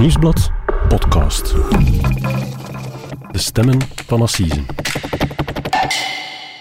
Nieuwsblad 0.00 0.50
podcast. 0.88 1.54
De 3.30 3.38
stemmen 3.38 3.80
van 4.06 4.22
Assisen. 4.22 4.66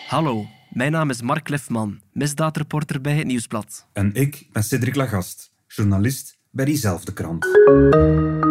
Hallo, 0.08 0.46
mijn 0.70 0.92
naam 0.92 1.10
is 1.10 1.22
Mark 1.22 1.50
Lefman, 1.50 2.00
misdaadreporter 2.12 3.02
bij 3.02 3.16
het 3.16 3.26
Nieuwsblad. 3.26 3.88
En 3.94 4.14
ik 4.14 4.48
ben 4.52 4.64
Cedric 4.64 4.96
Lagast, 4.96 5.52
journalist 5.68 6.38
bij 6.52 6.66
diezelfde 6.66 7.14
krant. 7.14 7.46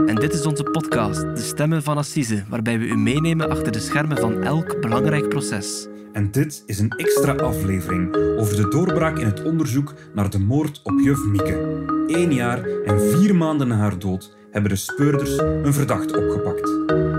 En 0.06 0.14
dit 0.14 0.32
is 0.32 0.46
onze 0.46 0.62
podcast, 0.62 1.20
De 1.20 1.42
Stemmen 1.42 1.82
van 1.82 1.98
Assise, 1.98 2.44
waarbij 2.48 2.78
we 2.78 2.84
u 2.84 2.96
meenemen 2.96 3.50
achter 3.50 3.72
de 3.72 3.80
schermen 3.80 4.18
van 4.18 4.42
elk 4.42 4.80
belangrijk 4.80 5.28
proces. 5.28 5.86
En 6.12 6.30
dit 6.30 6.62
is 6.66 6.78
een 6.78 6.90
extra 6.90 7.32
aflevering 7.32 8.16
over 8.38 8.56
de 8.56 8.68
doorbraak 8.68 9.18
in 9.18 9.26
het 9.26 9.42
onderzoek 9.42 9.94
naar 10.14 10.30
de 10.30 10.38
moord 10.38 10.80
op 10.82 11.00
juf 11.00 11.24
Mieke. 11.24 11.84
Eén 12.06 12.34
jaar 12.34 12.64
en 12.64 13.00
vier 13.00 13.36
maanden 13.36 13.68
na 13.68 13.76
haar 13.76 13.98
dood 13.98 14.36
hebben 14.58 14.76
de 14.78 14.84
speurders 14.84 15.38
een 15.38 15.72
verdachte 15.72 16.16
opgepakt. 16.16 16.68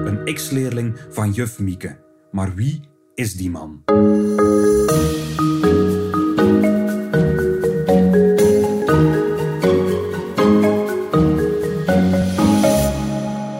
Een 0.07 0.25
ex-leerling 0.25 0.99
van 1.09 1.31
juf 1.31 1.59
Mieke. 1.59 1.99
Maar 2.31 2.55
wie 2.55 2.81
is 3.15 3.33
die 3.33 3.49
man? 3.49 3.81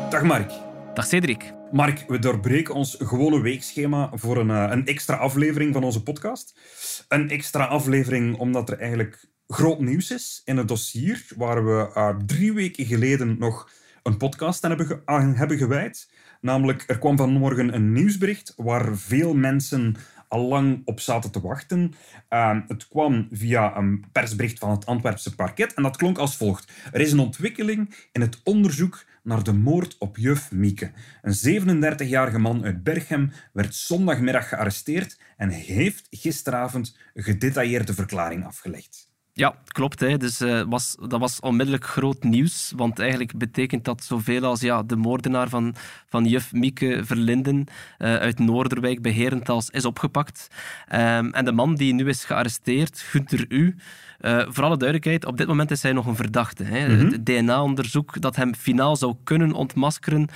Dag 0.10 0.24
Mark. 0.24 0.52
Dag 0.94 1.06
Cedric. 1.06 1.54
Mark, 1.72 2.04
we 2.08 2.20
doorbreken 2.20 2.74
ons 2.74 2.96
gewone 3.00 3.42
weekschema 3.42 4.12
voor 4.14 4.38
een, 4.38 4.50
eh, 4.50 4.68
een 4.70 4.86
extra 4.86 5.16
aflevering 5.16 5.74
van 5.74 5.84
onze 5.84 6.04
podcast. 6.04 6.60
Een 7.08 7.30
extra 7.30 7.66
aflevering 7.66 8.38
omdat 8.38 8.70
er 8.70 8.80
eigenlijk 8.80 9.30
groot 9.54 9.80
nieuws 9.80 10.12
is 10.12 10.42
in 10.46 10.58
het 10.58 10.68
dossier 10.68 11.26
waar 11.36 11.66
we 11.66 11.92
eh, 11.94 12.16
drie 12.26 12.54
weken 12.54 12.86
geleden 12.86 13.36
nog 13.40 13.70
een 14.04 14.18
podcast 14.18 14.64
aan 15.06 15.36
hebben, 15.36 15.58
gewijd. 15.58 16.10
Namelijk, 16.42 16.84
er 16.88 17.00
kwam 17.00 17.18
vanmorgen 17.18 17.74
een 17.74 17.92
nieuwsbericht 17.92 18.54
waar 18.58 18.98
veel 18.98 19.34
mensen 19.34 19.96
al 20.28 20.48
lang 20.48 20.82
op 20.86 21.00
zaten 21.00 21.32
te 21.32 21.42
wachten. 21.42 21.94
Eh, 22.28 22.58
het 22.68 22.88
kwam 22.88 23.28
via 23.32 23.78
een 23.78 24.06
persbericht 24.12 24.60
van 24.60 24.72
het 24.72 24.86
Antwerpse 24.86 25.36
parket 25.36 25.74
en 25.74 25.84
dat 25.84 25.98
klonk 25.98 26.18
als 26.18 26.38
volgt. 26.38 26.72
Er 26.92 27.02
is 27.02 27.12
een 27.12 27.20
ontwikkeling 27.20 27.96
in 28.12 28.22
het 28.22 28.42
onderzoek 28.44 29.06
naar 29.24 29.44
de 29.44 29.54
moord 29.54 29.96
op 29.98 30.18
juf 30.18 30.52
Mieke. 30.52 30.92
Een 31.22 31.62
37-jarige 31.98 32.40
man 32.40 32.64
uit 32.64 32.84
Berchem 32.84 33.32
werd 33.54 33.76
zondagmiddag 33.76 34.50
gearresteerd 34.50 35.20
en 35.38 35.50
heeft 35.50 36.08
gisteravond 36.10 36.98
een 37.14 37.24
gedetailleerde 37.24 37.94
verklaring 37.94 38.46
afgelegd. 38.46 39.09
Ja, 39.40 39.56
klopt. 39.68 40.00
Hè. 40.00 40.18
Dus, 40.18 40.42
eh, 40.42 40.62
was, 40.68 40.96
dat 41.08 41.20
was 41.20 41.40
onmiddellijk 41.40 41.86
groot 41.86 42.24
nieuws, 42.24 42.74
want 42.76 43.00
eigenlijk 43.00 43.38
betekent 43.38 43.86
dat 43.86 44.04
zoveel 44.04 44.44
als 44.44 44.62
ja, 44.62 44.84
de 44.84 44.96
moordenaar 44.96 45.50
van, 45.50 45.76
van 46.08 46.26
juf 46.26 46.54
Mieke 46.54 47.02
Verlinden 47.04 47.66
eh, 47.98 48.16
uit 48.16 48.40
Noorderwijk 48.40 49.02
bij 49.02 49.12
Herentals 49.12 49.70
is 49.70 49.86
opgepakt. 49.86 50.48
Ehm, 50.88 51.30
en 51.30 51.46
de 51.46 51.52
man 51.52 51.76
die 51.76 51.94
nu 51.94 52.08
is 52.08 52.24
gearresteerd, 52.24 53.00
Gunther 53.00 53.46
U, 53.50 53.76
eh, 54.20 54.46
voor 54.48 54.64
alle 54.64 54.78
duidelijkheid, 54.78 55.26
op 55.26 55.38
dit 55.38 55.48
moment 55.48 55.72
is 55.72 55.84
hij 55.84 55.94
nog 55.94 56.06
een 56.06 56.16
verdachte. 56.16 56.64
Hè. 56.64 56.78
Het 56.78 57.26
DNA-onderzoek 57.26 58.22
dat 58.22 58.36
hem 58.36 58.56
finaal 58.56 58.96
zou 58.96 59.16
kunnen 59.24 59.54
ontmaskeren, 59.54 60.28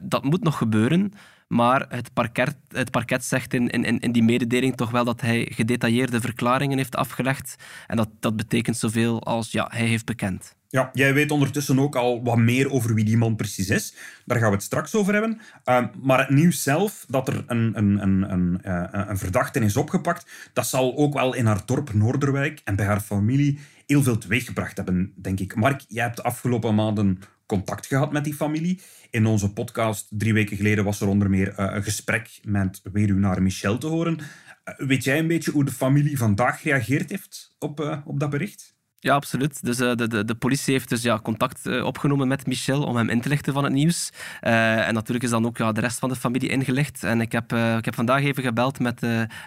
dat 0.00 0.24
moet 0.24 0.42
nog 0.42 0.56
gebeuren. 0.58 1.12
Maar 1.52 1.86
het 1.88 2.12
parket, 2.12 2.56
het 2.68 2.90
parket 2.90 3.24
zegt 3.24 3.54
in, 3.54 3.68
in, 3.68 3.98
in 3.98 4.12
die 4.12 4.22
mededeling 4.22 4.76
toch 4.76 4.90
wel 4.90 5.04
dat 5.04 5.20
hij 5.20 5.48
gedetailleerde 5.50 6.20
verklaringen 6.20 6.76
heeft 6.78 6.96
afgelegd. 6.96 7.56
En 7.86 7.96
dat, 7.96 8.08
dat 8.20 8.36
betekent 8.36 8.76
zoveel 8.76 9.22
als 9.22 9.50
ja, 9.50 9.68
hij 9.70 9.86
heeft 9.86 10.04
bekend. 10.04 10.54
Ja, 10.68 10.90
jij 10.92 11.14
weet 11.14 11.30
ondertussen 11.30 11.78
ook 11.78 11.96
al 11.96 12.22
wat 12.22 12.36
meer 12.36 12.70
over 12.70 12.94
wie 12.94 13.04
die 13.04 13.16
man 13.16 13.36
precies 13.36 13.68
is. 13.68 13.94
Daar 14.24 14.38
gaan 14.38 14.48
we 14.48 14.54
het 14.54 14.64
straks 14.64 14.94
over 14.94 15.12
hebben. 15.12 15.40
Uh, 15.64 15.84
maar 16.02 16.18
het 16.18 16.30
nieuws 16.30 16.62
zelf, 16.62 17.04
dat 17.08 17.28
er 17.28 17.44
een, 17.46 17.72
een, 17.74 18.02
een, 18.02 18.32
een, 18.32 18.60
uh, 18.64 18.84
een 18.90 19.18
verdachte 19.18 19.60
is 19.60 19.76
opgepakt, 19.76 20.50
dat 20.52 20.66
zal 20.66 20.96
ook 20.96 21.14
wel 21.14 21.34
in 21.34 21.46
haar 21.46 21.62
dorp 21.66 21.92
Noorderwijk 21.92 22.60
en 22.64 22.76
bij 22.76 22.86
haar 22.86 23.00
familie 23.00 23.58
heel 23.86 24.02
veel 24.02 24.18
teweeggebracht 24.18 24.76
hebben, 24.76 25.12
denk 25.16 25.40
ik. 25.40 25.54
Mark, 25.54 25.84
jij 25.88 26.04
hebt 26.04 26.16
de 26.16 26.22
afgelopen 26.22 26.74
maanden 26.74 27.20
contact 27.52 27.86
gehad 27.86 28.12
met 28.12 28.24
die 28.24 28.34
familie. 28.34 28.80
In 29.10 29.26
onze 29.26 29.52
podcast 29.52 30.06
drie 30.10 30.32
weken 30.32 30.56
geleden 30.56 30.84
was 30.84 31.00
er 31.00 31.08
onder 31.08 31.30
meer 31.30 31.48
uh, 31.48 31.54
een 31.56 31.82
gesprek 31.82 32.40
met 32.42 32.80
weduwnaar 32.92 33.42
Michel 33.42 33.78
te 33.78 33.86
horen. 33.86 34.18
Uh, 34.18 34.86
weet 34.88 35.04
jij 35.04 35.18
een 35.18 35.26
beetje 35.26 35.50
hoe 35.50 35.64
de 35.64 35.72
familie 35.72 36.18
vandaag 36.18 36.60
gereageerd 36.60 37.10
heeft 37.10 37.56
op, 37.58 37.80
uh, 37.80 37.98
op 38.04 38.20
dat 38.20 38.30
bericht? 38.30 38.74
Ja, 39.04 39.14
absoluut. 39.14 39.64
Dus 39.64 39.80
uh, 39.80 39.94
de, 39.94 40.08
de, 40.08 40.24
de 40.24 40.34
politie 40.34 40.72
heeft 40.72 40.88
dus 40.88 41.02
ja, 41.02 41.18
contact 41.18 41.66
uh, 41.66 41.84
opgenomen 41.84 42.28
met 42.28 42.46
Michel 42.46 42.82
om 42.82 42.96
hem 42.96 43.08
in 43.08 43.20
te 43.20 43.28
lichten 43.28 43.52
van 43.52 43.64
het 43.64 43.72
nieuws. 43.72 44.10
Uh, 44.42 44.86
en 44.88 44.94
natuurlijk 44.94 45.24
is 45.24 45.30
dan 45.30 45.46
ook 45.46 45.56
ja, 45.56 45.72
de 45.72 45.80
rest 45.80 45.98
van 45.98 46.08
de 46.08 46.16
familie 46.16 46.48
ingelicht. 46.48 47.04
En 47.04 47.20
ik 47.20 47.32
heb, 47.32 47.52
ik 47.52 47.84
heb 47.84 47.94
vandaag 47.94 48.22
even 48.22 48.42
gebeld 48.42 48.78
met, 48.78 49.00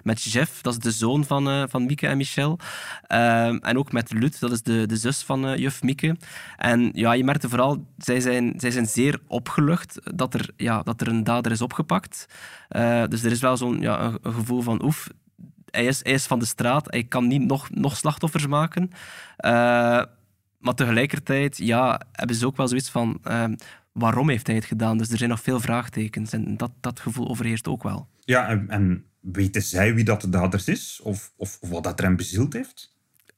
met 0.04 0.24
Jeff, 0.24 0.62
dat 0.62 0.74
is 0.74 0.80
de 0.80 0.92
zoon 0.92 1.26
van, 1.26 1.70
van 1.70 1.86
Mieke 1.86 2.08
en 2.08 2.18
Michel. 2.18 2.60
en 3.08 3.78
ook 3.78 3.92
met 3.92 4.14
Lut, 4.14 4.40
dat 4.40 4.52
is 4.52 4.62
de, 4.62 4.86
de 4.86 4.98
zus 4.98 5.24
van 5.24 5.60
juf 5.60 5.84
Mieke. 5.84 6.18
En 6.58 6.90
ja, 6.94 7.14
je 7.14 7.24
merkte 7.24 7.50
vooral, 7.50 7.86
zij 7.98 8.20
zijn, 8.20 8.54
zij 8.58 8.72
zijn 8.72 8.86
zeer 8.86 9.20
opgelucht 9.28 10.00
dat 10.16 10.34
er, 10.34 10.50
ja, 10.58 10.82
dat 10.82 11.02
er 11.02 11.08
een 11.08 11.24
dader 11.24 11.52
is 11.52 11.62
opgepakt. 11.62 12.26
dus 13.10 13.24
er 13.24 13.32
is 13.32 13.42
wel 13.42 13.58
zo'n 13.58 13.80
ja, 13.82 14.14
een 14.22 14.34
gevoel 14.34 14.62
van 14.62 14.84
oef, 14.84 15.10
hij 15.76 15.86
is, 15.86 16.02
is 16.02 16.26
van 16.26 16.40
de 16.40 16.46
straat, 16.46 16.92
hij 16.92 17.04
kan 17.04 17.28
niet 17.28 17.42
nog, 17.42 17.70
nog 17.70 17.98
slachtoffers 17.98 18.48
maken. 18.48 18.90
Uh, 18.92 19.52
maar 20.58 20.74
tegelijkertijd 20.76 21.58
ja, 21.58 22.02
hebben 22.12 22.36
ze 22.36 22.46
ook 22.46 22.58
wel 22.58 22.68
zoiets 22.68 22.90
van... 22.90 23.20
Uh, 23.24 23.46
waarom 23.92 24.30
heeft 24.30 24.48
hij 24.48 24.56
het 24.56 24.66
gedaan? 24.66 24.98
Dus 24.98 25.12
er 25.12 25.18
zijn 25.18 25.30
nog 25.30 25.42
veel 25.42 25.60
vraagtekens. 25.60 26.34
En 26.34 26.58
dat, 26.58 26.72
dat 26.80 27.00
gevoel 27.00 27.30
overheerst 27.30 27.68
ook 27.68 27.84
wel. 27.84 28.08
Ja, 28.20 28.48
en, 28.48 28.70
en 28.70 29.06
weten 29.20 29.62
zij 29.62 29.94
wie 29.94 30.04
dat 30.04 30.22
de 30.22 30.30
dader 30.30 30.62
is? 30.66 31.00
Of, 31.04 31.34
of, 31.36 31.58
of 31.62 31.70
wat 31.70 31.84
dat 31.84 32.00
er 32.00 32.06
hem 32.06 32.16
bezield 32.16 32.54
heeft? 32.54 32.95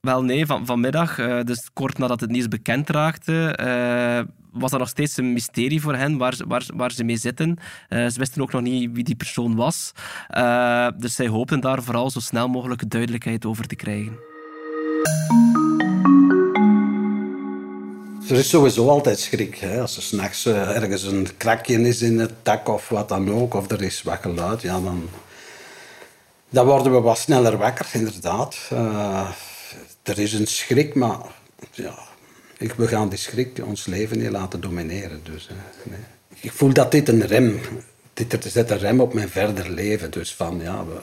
Wel 0.08 0.24
nee, 0.24 0.46
van, 0.46 0.66
vanmiddag, 0.66 1.18
uh, 1.18 1.42
dus 1.44 1.70
kort 1.74 1.98
nadat 1.98 2.20
het 2.20 2.30
nieuws 2.30 2.48
bekend 2.48 2.90
raakte, 2.90 3.60
uh, 3.62 4.34
was 4.60 4.72
dat 4.72 4.80
nog 4.80 4.90
steeds 4.90 5.18
een 5.18 5.34
mysterie 5.34 5.82
voor 5.82 5.96
hen 5.96 6.18
waar, 6.18 6.38
waar, 6.48 6.66
waar 6.74 6.92
ze 6.92 7.04
mee 7.04 7.18
zitten. 7.18 7.58
Uh, 7.90 8.08
ze 8.08 8.20
wisten 8.20 8.42
ook 8.42 8.52
nog 8.52 8.62
niet 8.62 8.92
wie 8.94 9.04
die 9.04 9.16
persoon 9.16 9.56
was. 9.56 9.92
dus 10.98 11.16
zij 11.16 11.28
hoopten 11.28 11.60
daar 11.60 11.84
vooral 11.84 12.10
zo 12.10 12.20
snel 12.20 12.48
mogelijk 12.48 12.90
duidelijkheid 12.90 13.46
over 13.46 13.68
te 13.68 13.76
krijgen. 13.76 14.18
Er 18.30 18.36
is 18.36 18.50
sowieso 18.50 18.90
altijd 18.90 19.20
schrik. 19.20 19.58
Hè? 19.58 19.82
Als 19.82 19.96
er 19.96 20.02
s'nachts 20.04 20.46
ergens 20.46 21.04
een 21.04 21.28
krakje 21.38 21.82
is 21.82 22.02
in 22.02 22.20
het 22.20 22.34
dak 22.44 22.70
of 22.70 22.90
wat 22.90 23.10
dan 23.10 23.32
ook, 23.32 23.54
of 23.54 23.72
er 23.72 23.82
is 23.82 24.04
wat 24.04 24.20
ja, 24.62 24.80
dan, 24.80 25.10
dan 26.50 26.66
worden 26.66 26.92
we 26.92 27.00
wat 27.00 27.18
sneller 27.18 27.58
wakker, 27.58 27.88
inderdaad 27.92 28.58
er 30.08 30.20
is 30.20 30.34
een 30.34 30.48
schrik, 30.48 30.96
maar 30.96 31.20
ja, 31.72 31.98
we 32.58 32.88
gaan 32.88 33.10
die 33.10 33.18
schrik 33.20 33.60
ons 33.64 33.86
leven 33.86 34.18
niet 34.20 34.30
laten 34.30 34.62
domineren. 34.62 35.20
Dus, 35.24 35.50
nee. 35.84 36.00
Ik 36.40 36.52
voel 36.52 36.74
dat 36.74 36.92
dit 36.92 37.10
een 37.10 37.26
rem, 37.26 37.60
dit 38.14 38.38
zet 38.48 38.70
een 38.70 38.78
rem 38.78 39.00
op 39.00 39.14
mijn 39.14 39.30
verder 39.30 39.70
leven. 39.70 40.12
Dus 40.12 40.36
van, 40.36 40.60
ja, 40.62 40.86
we, 40.86 41.00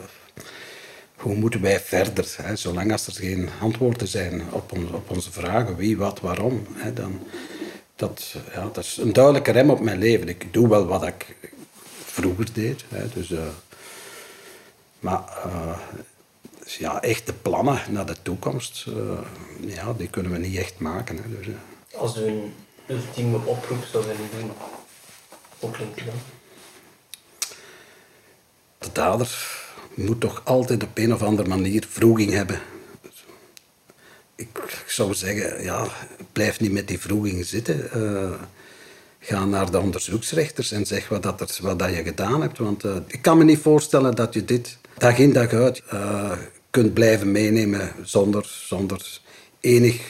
hoe 1.15 1.35
moeten 1.35 1.61
wij 1.61 1.79
verder? 1.79 2.35
Hè? 2.41 2.55
Zolang 2.55 2.91
als 2.91 3.07
er 3.07 3.13
geen 3.13 3.49
antwoorden 3.59 4.07
zijn 4.07 4.43
op, 4.51 4.71
op 4.91 5.09
onze 5.09 5.31
vragen, 5.31 5.75
wie, 5.75 5.97
wat, 5.97 6.19
waarom, 6.19 6.65
hè, 6.73 6.93
dan 6.93 7.19
dat, 7.95 8.35
ja, 8.53 8.69
dat 8.73 8.83
is 8.83 8.97
een 8.97 9.13
duidelijke 9.13 9.51
rem 9.51 9.69
op 9.69 9.79
mijn 9.79 9.99
leven. 9.99 10.27
Ik 10.27 10.53
doe 10.53 10.69
wel 10.69 10.85
wat 10.85 11.07
ik 11.07 11.35
vroeger 12.03 12.53
deed. 12.53 12.83
Hè, 12.89 13.07
dus, 13.13 13.31
uh, 13.31 13.39
maar 14.99 15.23
uh, 15.45 15.77
ja, 16.65 17.01
echte 17.01 17.33
plannen 17.33 17.81
naar 17.89 18.05
de 18.05 18.15
toekomst, 18.21 18.85
uh, 18.87 19.19
ja, 19.59 19.93
die 19.93 20.07
kunnen 20.07 20.31
we 20.31 20.37
niet 20.37 20.57
echt 20.57 20.79
maken. 20.79 21.17
Hè, 21.17 21.37
dus, 21.37 21.47
uh. 21.47 21.55
Als 21.95 22.17
u 22.17 22.25
een 22.25 22.53
ultieme 22.87 23.37
oproep 23.37 23.83
zou 23.91 24.05
willen 24.05 24.29
doen, 24.39 24.51
hoe 25.59 25.71
klinkt? 25.71 26.01
De 28.77 28.89
dader 28.91 29.63
moet 29.93 30.19
toch 30.19 30.41
altijd 30.43 30.83
op 30.83 30.97
een 30.97 31.13
of 31.13 31.21
andere 31.21 31.49
manier 31.49 31.85
vroeging 31.89 32.31
hebben. 32.31 32.59
Ik, 34.35 34.47
ik 34.57 34.83
zou 34.87 35.13
zeggen, 35.13 35.63
ja, 35.63 35.87
blijf 36.31 36.59
niet 36.59 36.71
met 36.71 36.87
die 36.87 36.99
vroeging 36.99 37.45
zitten. 37.45 37.89
Uh, 37.95 38.31
ga 39.19 39.45
naar 39.45 39.71
de 39.71 39.79
onderzoeksrechters 39.79 40.71
en 40.71 40.85
zeg 40.85 41.09
wat, 41.09 41.23
dat, 41.23 41.41
er, 41.41 41.57
wat 41.61 41.79
dat 41.79 41.89
je 41.89 42.03
gedaan 42.03 42.41
hebt. 42.41 42.57
Want 42.57 42.83
ik 43.07 43.21
kan 43.21 43.37
me 43.37 43.43
niet 43.43 43.59
voorstellen 43.59 44.15
dat 44.15 44.33
je 44.33 44.45
dit 44.45 44.77
dag 44.97 45.17
in 45.17 45.33
dag 45.33 45.53
uit 45.53 45.83
kunt 46.75 46.93
blijven 46.93 47.31
meenemen 47.31 47.91
zonder, 48.03 48.45
zonder 48.45 49.19
enig 49.59 50.01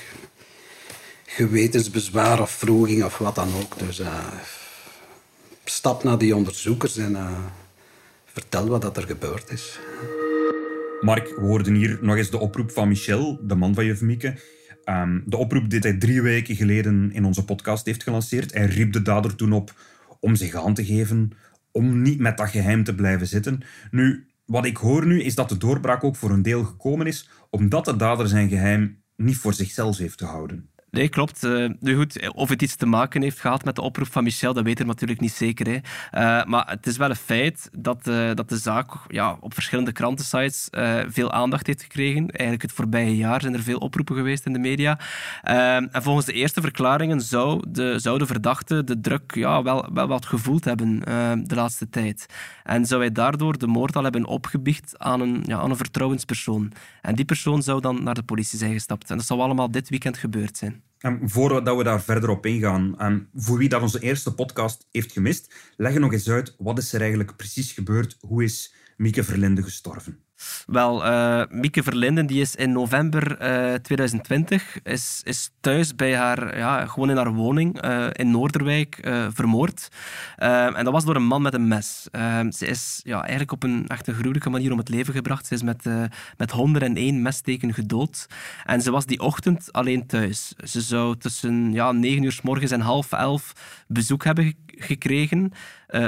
gewetensbezwaar 1.25 2.41
of 2.41 2.51
vroeging 2.51 3.03
of 3.03 3.17
wat 3.17 3.35
dan 3.35 3.47
ook. 3.61 3.79
Dus 3.79 3.99
uh, 3.99 4.27
stap 5.65 6.03
naar 6.03 6.17
die 6.17 6.35
onderzoekers 6.35 6.97
en 6.97 7.11
uh, 7.11 7.39
vertel 8.25 8.67
wat 8.67 8.81
dat 8.81 8.97
er 8.97 9.03
gebeurd 9.03 9.51
is. 9.51 9.79
Mark, 11.01 11.27
we 11.27 11.41
hoorden 11.41 11.73
hier 11.73 11.99
nog 12.01 12.15
eens 12.15 12.29
de 12.29 12.39
oproep 12.39 12.71
van 12.71 12.87
Michel, 12.87 13.39
de 13.41 13.55
man 13.55 13.73
van 13.73 13.85
juf 13.85 14.01
Mieke. 14.01 14.33
Ehm, 14.83 15.19
de 15.25 15.37
oproep 15.37 15.69
die 15.69 15.79
hij 15.79 15.97
drie 15.97 16.21
weken 16.21 16.55
geleden 16.55 17.11
in 17.13 17.25
onze 17.25 17.45
podcast 17.45 17.85
heeft 17.85 18.03
gelanceerd. 18.03 18.53
Hij 18.53 18.65
riep 18.65 18.93
de 18.93 19.01
dader 19.01 19.35
toen 19.35 19.53
op 19.53 19.73
om 20.19 20.35
zich 20.35 20.55
aan 20.55 20.73
te 20.73 20.85
geven, 20.85 21.31
om 21.71 22.01
niet 22.01 22.19
met 22.19 22.37
dat 22.37 22.49
geheim 22.49 22.83
te 22.83 22.95
blijven 22.95 23.27
zitten. 23.27 23.61
Nu, 23.91 24.27
wat 24.45 24.65
ik 24.65 24.77
hoor 24.77 25.05
nu 25.05 25.21
is 25.21 25.35
dat 25.35 25.49
de 25.49 25.57
doorbraak 25.57 26.03
ook 26.03 26.15
voor 26.15 26.29
een 26.29 26.41
deel 26.41 26.63
gekomen 26.63 27.07
is 27.07 27.29
omdat 27.49 27.85
de 27.85 27.95
dader 27.95 28.27
zijn 28.27 28.49
geheim 28.49 29.03
niet 29.15 29.37
voor 29.37 29.53
zichzelf 29.53 29.97
heeft 29.97 30.21
gehouden. 30.21 30.69
Nee, 30.95 31.09
klopt. 31.09 31.43
Uh, 31.43 31.69
nu 31.79 31.95
goed, 31.95 32.29
of 32.33 32.49
het 32.49 32.61
iets 32.61 32.75
te 32.75 32.85
maken 32.85 33.21
heeft 33.21 33.39
gehad 33.39 33.63
met 33.63 33.75
de 33.75 33.81
oproep 33.81 34.11
van 34.11 34.23
Michel, 34.23 34.53
dat 34.53 34.63
weten 34.63 34.85
we 34.85 34.91
natuurlijk 34.91 35.19
niet 35.19 35.31
zeker. 35.31 35.65
Hè. 35.67 35.73
Uh, 35.73 36.45
maar 36.45 36.69
het 36.69 36.87
is 36.87 36.97
wel 36.97 37.09
een 37.09 37.15
feit 37.15 37.69
dat, 37.77 38.07
uh, 38.07 38.33
dat 38.33 38.49
de 38.49 38.57
zaak 38.57 38.91
ja, 39.07 39.37
op 39.39 39.53
verschillende 39.53 39.91
krantensites 39.91 40.67
veel 41.07 41.31
aandacht 41.31 41.67
heeft 41.67 41.81
gekregen. 41.81 42.29
Eigenlijk 42.29 42.61
het 42.61 42.71
voorbije 42.71 43.15
jaar 43.15 43.41
zijn 43.41 43.53
er 43.53 43.63
veel 43.63 43.77
oproepen 43.77 44.15
geweest 44.15 44.45
in 44.45 44.53
de 44.53 44.59
media. 44.59 44.99
en 45.41 45.89
volgens 45.91 46.25
de 46.25 46.33
eerste 46.33 46.61
verklaringen 46.61 47.21
zou 47.21 47.63
de, 47.67 47.99
zou 47.99 48.17
de 48.17 48.25
verdachte 48.25 48.83
de 48.83 49.01
druk 49.01 49.35
ja, 49.35 49.63
wel, 49.63 49.89
wel 49.93 50.07
wat 50.07 50.25
gevoeld 50.25 50.63
hebben 50.65 50.99
de 51.47 51.55
laatste 51.55 51.89
tijd. 51.89 52.25
En 52.63 52.85
zou 52.85 53.01
hij 53.01 53.11
daardoor 53.11 53.57
de 53.57 53.67
moord 53.67 53.95
al 53.95 54.03
hebben 54.03 54.25
opgebiecht 54.25 54.99
aan 54.99 55.21
een, 55.21 55.43
ja, 55.45 55.57
aan 55.57 55.69
een 55.69 55.77
vertrouwenspersoon. 55.77 56.71
En 57.01 57.15
die 57.15 57.25
persoon 57.25 57.63
zou 57.63 57.81
dan 57.81 58.03
naar 58.03 58.15
de 58.15 58.23
politie 58.23 58.59
zijn 58.59 58.73
gestapt. 58.73 59.09
En 59.09 59.17
dat 59.17 59.25
zou 59.25 59.39
allemaal 59.39 59.71
dit 59.71 59.89
weekend 59.89 60.17
gebeurd 60.17 60.57
zijn. 60.57 60.84
En 60.99 61.29
voordat 61.29 61.77
we 61.77 61.83
daar 61.83 62.01
verder 62.01 62.29
op 62.29 62.45
ingaan, 62.45 62.99
en 62.99 63.29
voor 63.33 63.57
wie 63.57 63.69
dat 63.69 63.81
onze 63.81 63.99
eerste 63.99 64.33
podcast 64.33 64.87
heeft 64.91 65.11
gemist, 65.11 65.53
leggen 65.77 66.01
nog 66.01 66.13
eens 66.13 66.29
uit 66.29 66.55
wat 66.57 66.77
is 66.77 66.93
er 66.93 67.01
eigenlijk 67.01 67.35
precies 67.35 67.71
gebeurd. 67.71 68.17
Hoe 68.19 68.43
is 68.43 68.73
Mieke 68.97 69.23
Verlinde 69.23 69.63
gestorven? 69.63 70.24
Wel, 70.65 71.05
uh, 71.05 71.41
Mieke 71.49 71.83
Verlinden 71.83 72.25
die 72.25 72.41
is 72.41 72.55
in 72.55 72.71
november 72.71 73.41
uh, 73.41 73.73
eh, 73.73 73.81
2020 73.81 74.79
is, 74.83 75.21
is 75.23 75.51
thuis 75.59 75.95
bij 75.95 76.15
haar, 76.15 76.57
ja, 76.57 76.85
gewoon 76.85 77.09
in 77.09 77.15
haar 77.15 77.33
woning 77.33 77.85
uh, 77.85 78.07
in 78.11 78.31
Noorderwijk 78.31 78.99
vermoord. 79.33 79.87
en 80.35 80.83
dat 80.83 80.93
was 80.93 81.05
door 81.05 81.15
een 81.15 81.25
man 81.25 81.41
met 81.41 81.53
een 81.53 81.67
mes. 81.67 82.07
ze 82.49 82.65
is 82.67 82.99
ja, 83.03 83.19
eigenlijk 83.19 83.51
op 83.51 83.63
een 83.63 83.87
echt 83.87 84.07
een 84.07 84.13
gruwelijke 84.13 84.49
manier 84.49 84.71
om 84.71 84.77
het 84.77 84.89
leven 84.89 85.13
gebracht. 85.13 85.45
Ze 85.45 85.53
is 85.53 85.63
met, 85.63 85.83
met 86.37 86.51
101 86.51 87.21
messteken 87.21 87.73
gedood. 87.73 88.27
En 88.63 88.81
ze 88.81 88.91
was 88.91 89.05
die 89.05 89.19
ochtend 89.19 89.73
alleen 89.73 90.07
thuis. 90.07 90.53
Ze 90.63 90.81
zou 90.81 91.17
tussen 91.17 91.73
ja, 91.73 91.91
9 91.91 92.23
uur 92.23 92.31
s 92.31 92.41
morgens 92.41 92.71
en 92.71 92.81
half 92.81 93.11
elf 93.11 93.53
bezoek 93.87 94.23
hebben 94.23 94.55
gekregen 94.67 95.51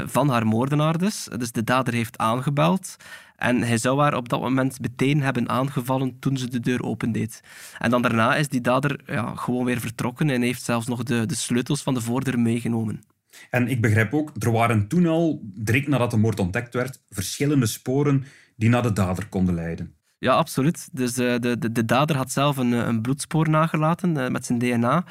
van 0.05 0.29
haar 0.29 0.45
moordenaar 0.45 0.97
dus. 0.97 1.27
Dus 1.37 1.51
de 1.51 1.63
dader 1.63 1.93
heeft 1.93 2.17
aangebeld. 2.17 2.97
En 3.37 3.61
hij 3.61 3.77
zou 3.77 4.01
haar 4.01 4.15
op 4.15 4.29
dat 4.29 4.41
moment 4.41 4.79
meteen 4.79 5.21
hebben 5.21 5.49
aangevallen 5.49 6.19
toen 6.19 6.37
ze 6.37 6.49
de 6.49 6.59
deur 6.59 6.83
opendeed. 6.83 7.41
En 7.77 7.89
dan 7.89 8.01
daarna 8.01 8.35
is 8.35 8.47
die 8.47 8.61
dader 8.61 8.99
ja, 9.05 9.35
gewoon 9.35 9.65
weer 9.65 9.79
vertrokken 9.79 10.29
en 10.29 10.41
heeft 10.41 10.63
zelfs 10.63 10.87
nog 10.87 11.03
de, 11.03 11.25
de 11.25 11.35
sleutels 11.35 11.81
van 11.81 11.93
de 11.93 12.01
voordeur 12.01 12.39
meegenomen. 12.39 13.01
En 13.49 13.67
ik 13.67 13.81
begrijp 13.81 14.13
ook, 14.13 14.31
er 14.39 14.51
waren 14.51 14.87
toen 14.87 15.07
al, 15.07 15.41
direct 15.43 15.87
nadat 15.87 16.11
de 16.11 16.17
moord 16.17 16.39
ontdekt 16.39 16.73
werd, 16.73 17.01
verschillende 17.09 17.65
sporen 17.65 18.25
die 18.55 18.69
naar 18.69 18.83
de 18.83 18.93
dader 18.93 19.27
konden 19.27 19.55
leiden. 19.55 19.95
Ja, 20.19 20.33
absoluut. 20.33 20.89
Dus 20.91 21.17
uh, 21.17 21.35
de, 21.39 21.57
de, 21.57 21.71
de, 21.71 21.85
dader 21.85 22.15
had 22.15 22.31
zelf 22.31 22.57
een, 22.57 22.71
een 22.71 23.01
bloedspoor 23.01 23.49
nagelaten 23.49 24.17
uh, 24.17 24.27
met 24.27 24.45
zijn 24.45 24.59
DNA 24.59 25.05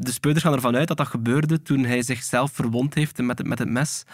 de 0.00 0.12
speurders 0.12 0.44
gaan 0.44 0.54
ervan 0.54 0.76
uit 0.76 0.88
dat 0.88 0.96
dat 0.96 1.06
gebeurde 1.06 1.62
toen 1.62 1.84
hij 1.84 2.02
zichzelf 2.02 2.52
verwond 2.52 2.94
heeft 2.94 3.18
met 3.18 3.38
het, 3.38 3.46
met 3.46 3.58
het 3.58 3.68
mes. 3.68 4.04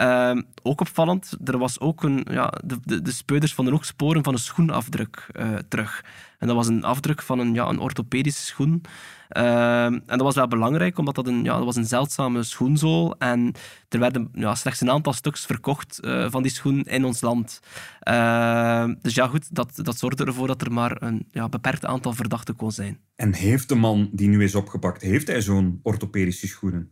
Uh, 0.00 0.36
ook 0.62 0.80
opvallend, 0.80 1.36
er 1.44 1.58
was 1.58 1.80
ook 1.80 2.02
een, 2.02 2.26
ja, 2.30 2.52
de, 2.64 2.78
de, 2.82 3.02
de 3.02 3.42
vonden 3.54 3.74
ook 3.74 3.84
sporen 3.84 4.24
van 4.24 4.32
een 4.32 4.38
schoenafdruk 4.38 5.26
uh, 5.32 5.54
terug. 5.68 6.04
En 6.38 6.46
dat 6.46 6.56
was 6.56 6.66
een 6.66 6.84
afdruk 6.84 7.22
van 7.22 7.38
een, 7.38 7.54
ja, 7.54 7.68
een 7.68 7.78
orthopedische 7.78 8.42
schoen. 8.42 8.82
Ehm, 9.28 9.92
en 9.92 10.02
dat 10.06 10.20
was 10.20 10.34
wel 10.34 10.48
belangrijk, 10.48 10.98
omdat 10.98 11.14
dat 11.14 11.26
een, 11.26 11.44
ja, 11.44 11.56
dat 11.56 11.64
was 11.64 11.76
een 11.76 11.86
zeldzame 11.86 12.42
schoenzool. 12.42 13.16
En 13.18 13.52
er 13.88 13.98
werden 13.98 14.28
ja, 14.32 14.54
slechts 14.54 14.80
een 14.80 14.90
aantal 14.90 15.12
stuks 15.12 15.46
verkocht 15.46 16.00
uh, 16.02 16.30
van 16.30 16.42
die 16.42 16.52
schoen 16.52 16.82
in 16.82 17.04
ons 17.04 17.20
land. 17.20 17.60
Ehm, 18.00 18.94
dus 19.02 19.14
ja, 19.14 19.26
goed, 19.26 19.54
dat, 19.54 19.70
dat 19.74 19.98
zorgde 19.98 20.24
ervoor 20.24 20.46
dat 20.46 20.62
er 20.62 20.72
maar 20.72 21.02
een 21.02 21.26
ja, 21.30 21.48
beperkt 21.48 21.84
aantal 21.84 22.12
verdachten 22.12 22.56
kon 22.56 22.72
zijn. 22.72 23.00
En 23.16 23.32
heeft 23.32 23.68
de 23.68 23.74
man 23.74 24.10
die 24.12 24.28
nu 24.28 24.42
is 24.42 24.54
opgepakt, 24.54 25.02
heeft 25.02 25.26
hij 25.26 25.40
zo'n 25.40 25.80
orthopedische 25.82 26.46
schoenen? 26.46 26.90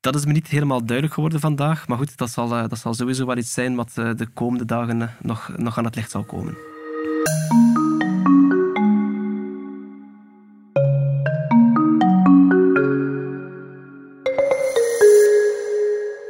Dat 0.00 0.14
is 0.14 0.24
me 0.24 0.32
niet 0.32 0.48
helemaal 0.48 0.84
duidelijk 0.84 1.14
geworden 1.14 1.40
vandaag. 1.40 1.88
Maar 1.88 1.98
goed, 1.98 2.16
dat 2.16 2.30
zal, 2.30 2.56
uh, 2.56 2.68
dat 2.68 2.78
zal 2.78 2.94
sowieso 2.94 3.26
wel 3.26 3.36
iets 3.36 3.52
zijn 3.52 3.74
wat 3.74 3.92
uh, 3.98 4.14
de 4.14 4.26
komende 4.26 4.64
dagen 4.64 5.10
nog, 5.22 5.52
nog 5.56 5.78
aan 5.78 5.84
het 5.84 5.94
licht 5.94 6.10
zal 6.10 6.24
komen. 6.24 6.56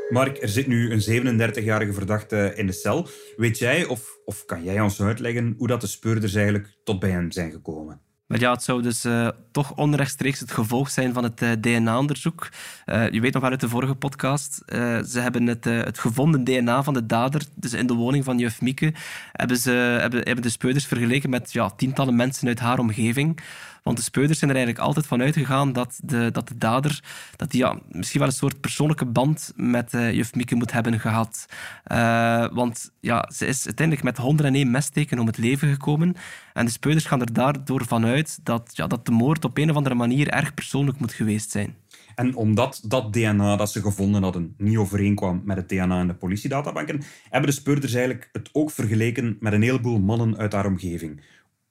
Mark, 0.08 0.42
er 0.42 0.48
zit 0.48 0.66
nu 0.66 0.92
een 0.92 1.54
37-jarige 1.54 1.92
verdachte 1.92 2.52
in 2.56 2.66
de 2.66 2.72
cel. 2.72 3.08
Weet 3.36 3.58
jij 3.58 3.84
of, 3.84 4.18
of 4.24 4.44
kan 4.44 4.64
jij 4.64 4.80
ons 4.80 5.02
uitleggen 5.02 5.54
hoe 5.58 5.66
dat 5.66 5.80
de 5.80 5.86
speurders 5.86 6.34
eigenlijk 6.34 6.78
tot 6.84 6.98
bij 6.98 7.10
hem 7.10 7.30
zijn 7.30 7.50
gekomen? 7.50 8.00
Ja, 8.26 8.50
het 8.50 8.62
zou 8.62 8.82
dus 8.82 9.04
uh, 9.04 9.28
toch 9.52 9.74
onrechtstreeks 9.74 10.40
het 10.40 10.52
gevolg 10.52 10.90
zijn 10.90 11.12
van 11.12 11.22
het 11.22 11.42
eh, 11.42 11.50
DNA-onderzoek. 11.60 12.48
Eh, 12.84 13.10
je 13.10 13.20
weet 13.20 13.32
nog 13.32 13.42
wel 13.42 13.50
uit 13.50 13.60
de 13.60 13.68
vorige 13.68 13.94
podcast. 13.94 14.62
ze 15.06 15.18
hebben 15.20 15.46
het, 15.46 15.64
het 15.64 15.98
gevonden 15.98 16.44
DNA 16.44 16.82
van 16.82 16.94
de 16.94 17.06
dader, 17.06 17.42
dus 17.54 17.72
in 17.72 17.86
de 17.86 17.94
woning 17.94 18.24
van 18.24 18.38
juf 18.38 18.60
Mieke, 18.60 18.94
hebben, 19.32 19.56
ze, 19.56 19.70
hebben, 19.70 20.22
hebben 20.22 20.42
de 20.42 20.50
speurders 20.50 20.86
vergeleken 20.86 21.30
met 21.30 21.52
ja, 21.52 21.70
tientallen 21.70 22.16
mensen 22.16 22.48
uit 22.48 22.60
haar 22.60 22.78
omgeving. 22.78 23.40
Want 23.82 23.96
de 23.96 24.02
speuders 24.02 24.38
zijn 24.38 24.50
er 24.50 24.56
eigenlijk 24.56 24.86
altijd 24.86 25.06
van 25.06 25.20
uitgegaan 25.20 25.72
dat 25.72 26.00
de, 26.02 26.30
dat 26.32 26.48
de 26.48 26.58
dader 26.58 27.02
dat 27.36 27.50
die, 27.50 27.60
ja, 27.60 27.78
misschien 27.90 28.20
wel 28.20 28.28
een 28.28 28.34
soort 28.34 28.60
persoonlijke 28.60 29.06
band 29.06 29.52
met 29.56 29.92
uh, 29.92 30.12
juf 30.12 30.34
Mieke 30.34 30.54
moet 30.54 30.72
hebben 30.72 31.00
gehad. 31.00 31.46
Uh, 31.92 32.46
want 32.52 32.92
ja, 33.00 33.30
ze 33.34 33.46
is 33.46 33.66
uiteindelijk 33.66 34.06
met 34.06 34.16
101 34.16 34.70
messteken 34.70 35.18
om 35.18 35.26
het 35.26 35.38
leven 35.38 35.72
gekomen. 35.72 36.14
En 36.52 36.64
de 36.64 36.70
speuders 36.70 37.06
gaan 37.06 37.20
er 37.20 37.32
daardoor 37.32 37.84
van 37.84 38.04
uit 38.04 38.38
dat, 38.42 38.70
ja, 38.72 38.86
dat 38.86 39.06
de 39.06 39.12
moord 39.12 39.44
op 39.44 39.58
een 39.58 39.70
of 39.70 39.76
andere 39.76 39.94
manier 39.94 40.28
erg 40.28 40.54
persoonlijk 40.54 40.98
moet 40.98 41.12
geweest 41.12 41.50
zijn. 41.50 41.76
En 42.14 42.34
omdat 42.34 42.80
dat 42.84 43.12
DNA 43.12 43.56
dat 43.56 43.70
ze 43.70 43.80
gevonden 43.80 44.22
hadden 44.22 44.54
niet 44.56 44.76
overeenkwam 44.76 45.42
met 45.44 45.56
het 45.56 45.68
DNA 45.68 46.00
in 46.00 46.06
de 46.06 46.14
politiedatabanken, 46.14 47.02
hebben 47.30 47.50
de 47.50 47.56
speurders 47.56 47.94
eigenlijk 47.94 48.28
het 48.32 48.48
ook 48.52 48.70
vergeleken 48.70 49.36
met 49.40 49.52
een 49.52 49.62
heleboel 49.62 49.98
mannen 49.98 50.36
uit 50.36 50.52
haar 50.52 50.66
omgeving. 50.66 51.20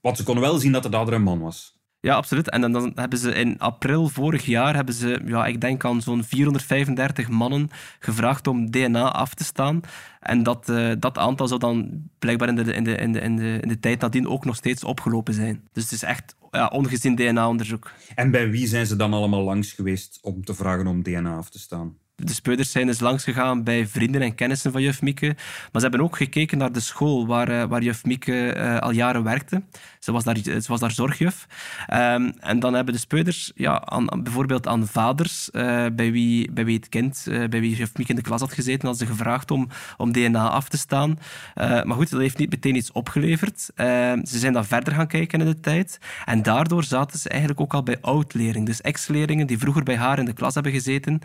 Want 0.01 0.17
ze 0.17 0.23
konden 0.23 0.43
wel 0.43 0.57
zien 0.57 0.71
dat 0.71 0.83
de 0.83 0.89
dader 0.89 1.13
een 1.13 1.23
man 1.23 1.39
was. 1.39 1.76
Ja, 2.07 2.15
absoluut. 2.15 2.49
En 2.49 2.61
dan, 2.61 2.71
dan, 2.71 2.91
hebben 2.95 3.19
ze 3.19 3.33
in 3.33 3.59
april 3.59 4.07
vorig 4.07 4.45
jaar, 4.45 4.75
hebben 4.75 4.93
ze, 4.93 5.21
ja, 5.25 5.45
ik 5.45 5.61
denk 5.61 5.85
aan 5.85 6.01
zo'n 6.01 6.23
435 6.23 7.29
mannen 7.29 7.69
gevraagd 7.99 8.47
om 8.47 8.71
DNA 8.71 9.11
af 9.11 9.33
te 9.33 9.43
staan. 9.43 9.81
En 10.19 10.43
dat, 10.43 10.69
uh, 10.69 10.91
dat 10.99 11.17
aantal 11.17 11.47
zou 11.47 11.59
dan 11.59 12.03
blijkbaar 12.19 12.47
in 12.47 12.55
de, 12.55 12.73
in, 12.73 12.83
de, 12.83 12.95
in, 12.95 13.11
de, 13.11 13.19
in, 13.19 13.35
de, 13.35 13.57
in 13.61 13.67
de 13.67 13.79
tijd 13.79 13.99
nadien 14.01 14.27
ook 14.27 14.45
nog 14.45 14.55
steeds 14.55 14.83
opgelopen 14.83 15.33
zijn. 15.33 15.67
Dus 15.71 15.83
het 15.83 15.91
is 15.91 16.03
echt 16.03 16.35
ja, 16.51 16.67
ongezien 16.67 17.15
DNA-onderzoek. 17.15 17.91
En 18.15 18.31
bij 18.31 18.49
wie 18.49 18.67
zijn 18.67 18.85
ze 18.85 18.95
dan 18.95 19.13
allemaal 19.13 19.43
langs 19.43 19.71
geweest 19.71 20.19
om 20.21 20.43
te 20.45 20.53
vragen 20.53 20.87
om 20.87 21.03
DNA 21.03 21.37
af 21.37 21.49
te 21.49 21.59
staan? 21.59 21.97
De 22.23 22.33
speuders 22.33 22.71
zijn 22.71 22.87
dus 22.87 22.99
langs 22.99 23.23
gegaan 23.23 23.63
bij 23.63 23.87
vrienden 23.87 24.21
en 24.21 24.35
kennissen 24.35 24.71
van 24.71 24.81
juf 24.81 25.01
Mieke. 25.01 25.25
Maar 25.71 25.81
ze 25.81 25.87
hebben 25.87 26.01
ook 26.01 26.17
gekeken 26.17 26.57
naar 26.57 26.71
de 26.71 26.79
school 26.79 27.27
waar, 27.27 27.51
uh, 27.51 27.63
waar 27.63 27.81
juf 27.81 28.05
Mieke 28.05 28.55
uh, 28.57 28.77
al 28.77 28.91
jaren 28.91 29.23
werkte. 29.23 29.61
Ze 29.99 30.11
was 30.11 30.23
daar, 30.23 30.37
ze 30.37 30.65
was 30.67 30.79
daar 30.79 30.91
zorgjuf. 30.91 31.47
Um, 31.93 32.33
en 32.39 32.59
dan 32.59 32.73
hebben 32.73 32.93
de 32.93 32.99
speuders 32.99 33.51
ja, 33.55 33.85
aan, 33.85 34.23
bijvoorbeeld 34.23 34.67
aan 34.67 34.87
vaders 34.87 35.49
uh, 35.51 35.85
bij, 35.93 36.11
wie, 36.11 36.51
bij 36.51 36.65
wie 36.65 36.75
het 36.75 36.89
kind, 36.89 37.23
bij 37.25 37.59
wie 37.59 37.75
juf 37.75 37.97
Mieke 37.97 38.11
in 38.11 38.17
de 38.17 38.23
klas 38.23 38.39
had 38.39 38.53
gezeten, 38.53 38.87
hadden 38.87 39.07
ze 39.07 39.13
gevraagd 39.13 39.51
om, 39.51 39.67
om 39.97 40.11
DNA 40.11 40.49
af 40.49 40.69
te 40.69 40.77
staan. 40.77 41.19
maar 41.55 41.95
goed, 41.95 42.09
dat 42.09 42.19
heeft 42.19 42.37
niet 42.37 42.49
meteen 42.49 42.75
iets 42.75 42.91
opgeleverd. 42.91 43.71
Ehm, 43.75 44.25
ze 44.25 44.39
zijn 44.39 44.53
dan 44.53 44.65
verder 44.65 44.93
gaan 44.93 45.07
kijken 45.07 45.39
in 45.39 45.45
de 45.45 45.59
tijd. 45.59 45.99
En 46.25 46.43
daardoor 46.43 46.83
zaten 46.83 47.19
ze 47.19 47.29
eigenlijk 47.29 47.61
ook 47.61 47.73
al 47.73 47.83
bij 47.83 47.97
oud-leerlingen. 48.01 48.65
Dus 48.65 48.81
ex-leerlingen 48.81 49.47
die 49.47 49.57
vroeger 49.57 49.83
bij 49.83 49.97
haar 49.97 50.19
in 50.19 50.25
de 50.25 50.33
klas 50.33 50.53
hebben 50.53 50.71
gezeten 50.71 51.21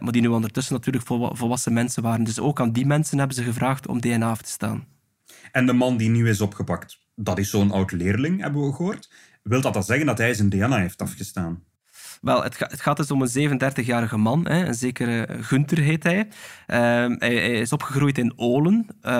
maar 0.00 0.12
die 0.12 0.22
nu 0.22 0.28
ondertussen 0.28 0.74
natuurlijk 0.74 1.06
volwassen 1.06 1.72
mensen 1.72 2.02
waren. 2.02 2.24
Dus 2.24 2.40
ook 2.40 2.60
aan 2.60 2.72
die 2.72 2.86
mensen 2.86 3.18
hebben 3.18 3.36
ze 3.36 3.42
gevraagd 3.42 3.86
om 3.86 4.00
DNA 4.00 4.30
af 4.30 4.42
te 4.42 4.50
staan. 4.50 4.86
En 5.52 5.66
de 5.66 5.72
man 5.72 5.96
die 5.96 6.10
nu 6.10 6.28
is 6.28 6.40
opgepakt, 6.40 6.98
dat 7.14 7.38
is 7.38 7.50
zo'n 7.50 7.70
oud 7.70 7.92
leerling, 7.92 8.40
hebben 8.40 8.66
we 8.66 8.72
gehoord. 8.72 9.12
Wil 9.42 9.60
dat 9.60 9.74
dan 9.74 9.84
zeggen 9.84 10.06
dat 10.06 10.18
hij 10.18 10.34
zijn 10.34 10.48
DNA 10.48 10.78
heeft 10.78 11.02
afgestaan? 11.02 11.64
Wel, 12.20 12.42
het, 12.42 12.58
het, 12.58 12.80
gaat 12.80 12.96
dus 12.96 13.10
om 13.10 13.22
een 13.22 13.60
37-jarige 13.60 14.16
man, 14.16 14.46
hè, 14.48 14.66
een 14.66 14.74
zekere 14.74 15.26
Gunther 15.40 15.78
heet 15.78 16.02
hij. 16.02 16.28
Ehm, 16.66 17.14
hij. 17.18 17.34
is 17.60 17.72
opgegroeid 17.72 18.18
in 18.18 18.32
Olen, 18.36 18.86
uh, 19.02 19.12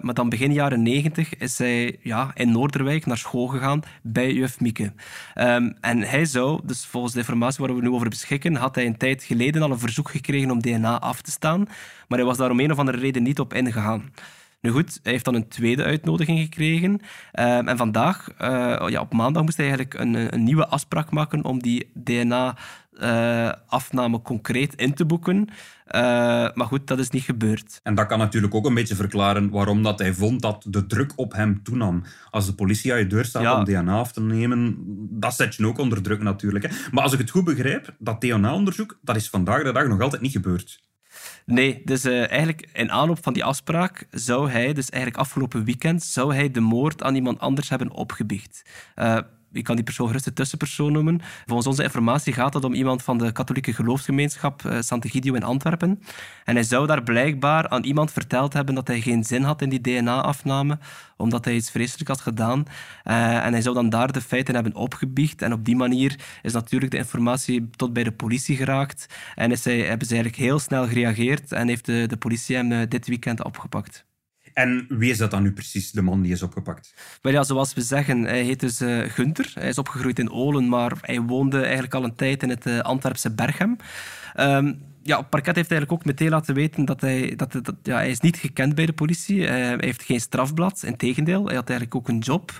maar 0.00 0.14
dan 0.14 0.28
begin 0.28 0.52
jaren 0.52 0.82
90 0.82 1.36
is 1.36 1.58
hij 1.58 1.98
ja, 2.02 2.30
in 2.34 2.52
Noorderwijk 2.52 3.06
naar 3.06 3.18
school 3.18 3.46
gegaan 3.46 3.82
bij 4.02 4.32
juf 4.32 4.60
Mieke. 4.60 4.92
Ehm, 5.34 5.72
en 5.80 6.00
hij 6.00 6.24
zou, 6.24 6.60
dus 6.64 6.86
volgens 6.86 7.12
de 7.12 7.18
informatie 7.18 7.64
waar 7.64 7.74
we 7.74 7.82
nu 7.82 7.90
over 7.90 8.08
beschikken, 8.08 8.54
had 8.54 8.74
hij 8.74 8.86
een 8.86 8.96
tijd 8.96 9.22
geleden 9.22 9.62
al 9.62 9.70
een 9.70 9.78
verzoek 9.78 10.10
gekregen 10.10 10.50
om 10.50 10.60
DNA 10.60 11.00
af 11.00 11.22
te 11.22 11.30
staan, 11.30 11.66
maar 12.08 12.18
hij 12.18 12.26
was 12.26 12.36
daar 12.36 12.50
om 12.50 12.60
een 12.60 12.72
of 12.72 12.78
andere 12.78 12.98
reden 12.98 13.22
niet 13.22 13.40
op 13.40 13.54
ingegaan. 13.54 14.12
Nu 14.64 14.70
goed, 14.70 15.00
hij 15.02 15.12
heeft 15.12 15.24
dan 15.24 15.34
een 15.34 15.48
tweede 15.48 15.84
uitnodiging 15.84 16.38
gekregen. 16.38 17.00
Ehm, 17.32 17.68
en 17.68 17.76
vandaag, 17.76 18.28
eh, 18.38 18.84
ja, 18.88 19.00
op 19.00 19.12
maandag, 19.12 19.42
moest 19.42 19.56
hij 19.56 19.66
eigenlijk 19.66 19.98
een, 19.98 20.34
een 20.34 20.42
nieuwe 20.44 20.66
afspraak 20.66 21.10
maken 21.10 21.44
om 21.44 21.62
die 21.62 21.90
DNA-afname 21.94 22.62
concreet 24.22 24.74
in 24.74 24.94
te 24.94 25.04
boeken. 25.04 25.48
Eh, 25.84 26.00
maar 26.54 26.66
goed, 26.66 26.86
dat 26.86 26.98
is 26.98 27.10
niet 27.10 27.22
gebeurd. 27.22 27.80
En 27.82 27.94
dat 27.94 28.06
kan 28.06 28.18
natuurlijk 28.18 28.54
ook 28.54 28.66
een 28.66 28.74
beetje 28.74 28.94
verklaren 28.94 29.50
waarom 29.50 29.82
dat 29.82 29.98
hij 29.98 30.14
vond 30.14 30.42
dat 30.42 30.66
de 30.68 30.86
druk 30.86 31.12
op 31.16 31.32
hem 31.32 31.62
toenam. 31.62 32.02
Als 32.30 32.46
de 32.46 32.54
politie 32.54 32.92
aan 32.92 32.98
je 32.98 33.06
deur 33.06 33.24
staat 33.24 33.42
Ja. 33.42 33.58
om 33.58 33.64
DNA 33.64 33.98
af 33.98 34.12
te 34.12 34.20
nemen, 34.20 34.76
dat 35.10 35.34
zet 35.34 35.54
je 35.54 35.66
ook 35.66 35.78
onder 35.78 36.02
druk 36.02 36.22
natuurlijk. 36.22 36.64
Hè. 36.68 36.76
Maar 36.90 37.02
als 37.02 37.12
ik 37.12 37.18
het 37.18 37.30
goed 37.30 37.44
begrijp, 37.44 37.94
dat 37.98 38.20
DNA-onderzoek, 38.20 38.98
dat 39.02 39.16
is 39.16 39.28
vandaag 39.30 39.62
de 39.62 39.72
dag 39.72 39.86
nog 39.86 40.00
altijd 40.00 40.22
niet 40.22 40.32
gebeurd. 40.32 40.82
Nee, 41.46 41.82
dus 41.84 42.04
eh, 42.04 42.30
eigenlijk 42.30 42.68
in 42.72 42.92
aanloop 42.92 43.22
van 43.22 43.32
die 43.32 43.44
afspraak 43.44 44.06
zou 44.10 44.50
hij, 44.50 44.72
dus 44.72 44.88
eigenlijk 44.90 45.22
afgelopen 45.22 45.64
weekend, 45.64 46.02
zou 46.02 46.34
hij 46.34 46.50
de 46.50 46.60
moord 46.60 47.02
aan 47.02 47.14
iemand 47.14 47.38
anders 47.38 47.68
hebben 47.68 47.90
opgebiecht. 47.90 48.62
Eh 48.94 49.18
ik 49.54 49.64
kan 49.64 49.74
die 49.74 49.84
persoon 49.84 50.06
gerust 50.06 50.24
de 50.24 50.32
tussenpersoon 50.32 50.92
noemen. 50.92 51.20
Volgens 51.46 51.66
onze 51.66 51.82
informatie 51.82 52.32
gaat 52.32 52.54
het 52.54 52.64
om 52.64 52.74
iemand 52.74 53.02
van 53.02 53.18
de 53.18 53.32
katholieke 53.32 53.72
geloofsgemeenschap 53.72 54.64
eh, 54.64 54.80
Sant'Egidio 54.80 55.34
in 55.34 55.42
Antwerpen. 55.42 56.02
En 56.44 56.54
hij 56.54 56.64
zou 56.64 56.86
daar 56.86 57.02
blijkbaar 57.02 57.68
aan 57.68 57.84
iemand 57.84 58.12
verteld 58.12 58.52
hebben 58.52 58.74
dat 58.74 58.86
hij 58.86 59.00
geen 59.00 59.24
zin 59.24 59.42
had 59.42 59.62
in 59.62 59.68
die 59.68 59.80
DNA-afname, 59.80 60.78
omdat 61.16 61.44
hij 61.44 61.54
iets 61.54 61.70
vreselijks 61.70 62.10
had 62.10 62.20
gedaan. 62.20 62.64
Eh, 63.02 63.46
en 63.46 63.52
hij 63.52 63.62
zou 63.62 63.74
dan 63.74 63.88
daar 63.88 64.12
de 64.12 64.20
feiten 64.20 64.54
hebben 64.54 64.74
opgebiecht. 64.74 65.42
En 65.42 65.52
op 65.52 65.64
die 65.64 65.76
manier 65.76 66.20
is 66.42 66.52
natuurlijk 66.52 66.90
de 66.90 66.98
informatie 66.98 67.70
tot 67.70 67.92
bij 67.92 68.04
de 68.04 68.12
politie 68.12 68.56
geraakt. 68.56 69.06
En 69.34 69.50
is 69.50 69.64
hij, 69.64 69.78
hebben 69.78 70.06
ze 70.06 70.14
eigenlijk 70.14 70.42
heel 70.42 70.58
snel 70.58 70.86
gereageerd 70.86 71.52
en 71.52 71.68
heeft 71.68 71.84
de, 71.84 72.04
de 72.06 72.16
politie 72.16 72.56
hem 72.56 72.72
eh, 72.72 72.88
dit 72.88 73.06
weekend 73.06 73.44
opgepakt. 73.44 74.04
En 74.54 74.86
wie 74.88 75.10
is 75.10 75.18
dat 75.18 75.30
dan 75.30 75.42
nu 75.42 75.52
precies, 75.52 75.90
de 75.90 76.02
man 76.02 76.22
die 76.22 76.32
is 76.32 76.42
opgepakt? 76.42 76.94
Zoals 77.40 77.74
we 77.74 77.80
zeggen, 77.80 78.22
hij 78.22 78.42
heet 78.42 78.60
dus 78.60 78.80
eh 78.80 79.10
Gunther. 79.10 79.50
Hij 79.54 79.68
is 79.68 79.78
opgegroeid 79.78 80.18
in 80.18 80.30
Olen, 80.30 80.68
maar 80.68 80.92
hij 81.00 81.20
woonde 81.20 81.60
eigenlijk 81.60 81.94
al 81.94 82.04
een 82.04 82.14
tijd 82.14 82.42
in 82.42 82.48
het 82.48 82.66
eh, 82.66 82.78
Antwerpse 82.78 83.34
Berchem. 83.34 83.76
Ehm, 84.34 84.72
ja, 85.02 85.22
parket 85.22 85.56
heeft 85.56 85.70
eigenlijk 85.70 85.92
ook 85.92 86.04
meteen 86.04 86.30
laten 86.30 86.54
weten 86.54 86.84
dat 86.84 87.00
hij, 87.00 87.36
dat, 87.36 87.52
dat, 87.52 87.74
ja, 87.82 87.96
hij 87.96 88.10
is 88.10 88.20
niet 88.20 88.36
gekend 88.36 88.74
bij 88.74 88.86
de 88.86 88.92
politie. 88.92 89.46
Eh, 89.46 89.52
hij 89.52 89.76
heeft 89.80 90.02
geen 90.02 90.20
strafblad, 90.20 90.82
integendeel. 90.82 91.46
Hij 91.46 91.54
had 91.54 91.68
eigenlijk 91.68 91.98
ook 91.98 92.08
een 92.08 92.18
job. 92.18 92.58